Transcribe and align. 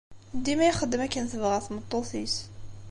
Dima 0.43 0.65
ixeddem 0.69 1.01
akken 1.05 1.29
tebɣa 1.31 1.59
tmeṭṭut-is. 1.65 2.35